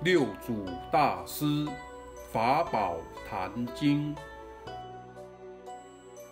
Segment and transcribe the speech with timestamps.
[0.00, 1.66] 六祖大师
[2.30, 2.94] 法宝
[3.28, 4.14] 坛经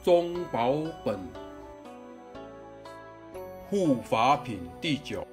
[0.05, 0.75] 中宝
[1.05, 1.19] 本
[3.69, 5.27] 护法品第九。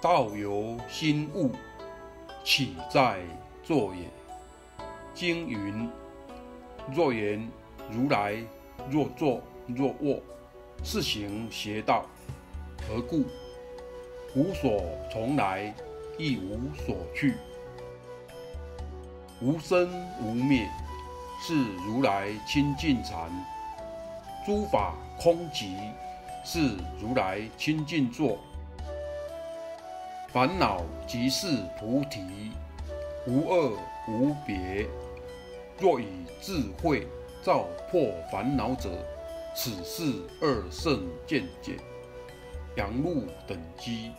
[0.00, 1.52] 道由心悟，
[2.42, 3.20] 岂在
[3.62, 4.08] 坐也？
[5.14, 5.88] 经云：
[6.92, 7.48] 若言
[7.88, 8.44] 如来，
[8.90, 10.20] 若坐若卧。
[10.82, 12.04] 是行邪道，
[12.88, 13.24] 何故？
[14.34, 14.82] 无所
[15.12, 15.74] 从来，
[16.16, 17.34] 亦无所去，
[19.40, 19.88] 无生
[20.22, 20.68] 无灭，
[21.42, 21.54] 是
[21.86, 23.30] 如来清净禅。
[24.46, 25.76] 诸法空寂，
[26.44, 28.38] 是如来清净坐。
[30.32, 31.46] 烦恼即是
[31.78, 32.52] 菩提，
[33.26, 33.70] 无二
[34.08, 34.86] 无别。
[35.78, 36.06] 若以
[36.40, 37.06] 智慧
[37.42, 38.90] 照破烦恼者，
[39.54, 41.76] 此是二圣见解，
[42.76, 44.12] 阳路等机，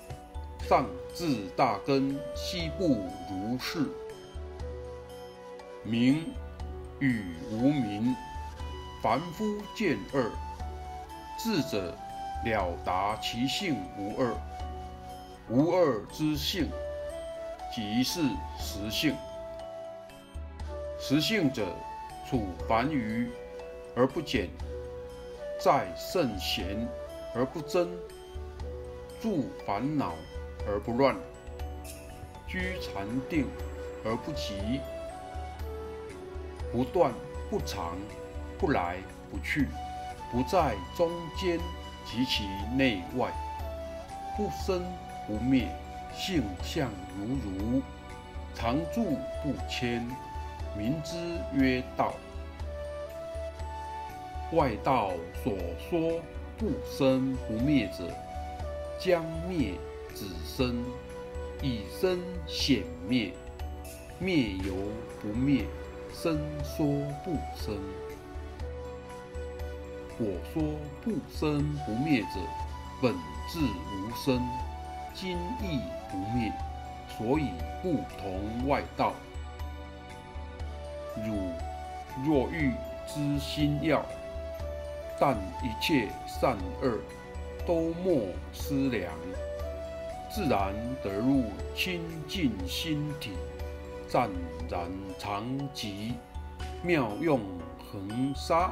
[0.68, 3.88] 上至大根，西不如是。
[5.84, 6.32] 名
[7.00, 8.16] 与无名，
[9.02, 10.30] 凡夫见二。
[11.40, 11.98] 智者
[12.46, 14.36] 了达其性无二，
[15.50, 16.70] 无二之性，
[17.74, 18.22] 即是
[18.60, 19.16] 实性。
[21.00, 21.66] 实性者，
[22.30, 23.32] 处凡愚
[23.96, 24.48] 而不减。
[25.64, 26.88] 在圣贤
[27.36, 27.88] 而不争，
[29.22, 30.16] 住烦恼
[30.68, 31.16] 而不乱，
[32.48, 33.46] 居禅定
[34.04, 34.82] 而不急，
[36.72, 37.14] 不断
[37.48, 37.96] 不长，
[38.58, 38.98] 不来
[39.30, 39.68] 不去，
[40.32, 41.60] 不在中间
[42.08, 42.44] 及其
[42.76, 43.32] 内外，
[44.36, 44.84] 不生
[45.28, 45.68] 不灭，
[46.12, 47.84] 性相如如，
[48.56, 50.10] 常住不迁，
[50.76, 51.16] 名之
[51.54, 52.16] 曰道。
[54.54, 55.54] 外道所
[55.90, 56.20] 说
[56.58, 58.06] 不生不灭者，
[59.00, 59.76] 将灭
[60.14, 60.84] 只生，
[61.62, 63.32] 以生显灭，
[64.20, 64.74] 灭犹
[65.22, 65.64] 不灭，
[66.14, 66.86] 生说
[67.24, 67.78] 不生。
[70.20, 70.62] 我说
[71.02, 72.38] 不生不灭者，
[73.02, 73.14] 本
[73.50, 74.42] 质无生，
[75.14, 75.80] 今亦
[76.12, 76.52] 不灭，
[77.18, 77.52] 所以
[77.82, 79.14] 不同外道。
[81.26, 81.54] 汝
[82.26, 82.74] 若欲
[83.08, 84.06] 知心要。
[85.24, 86.98] 但一切善恶
[87.64, 89.14] 都莫思量，
[90.32, 90.74] 自然
[91.04, 91.44] 得入
[91.76, 93.34] 清净心体，
[94.10, 94.32] 湛
[94.68, 94.90] 然
[95.20, 95.44] 常
[95.76, 96.14] 寂，
[96.82, 97.40] 妙用
[97.92, 98.72] 恒沙。